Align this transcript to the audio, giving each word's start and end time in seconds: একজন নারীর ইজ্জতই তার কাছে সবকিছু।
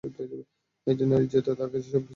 একজন 0.87 1.07
নারীর 1.09 1.27
ইজ্জতই 1.27 1.55
তার 1.59 1.69
কাছে 1.71 1.87
সবকিছু। 1.87 2.09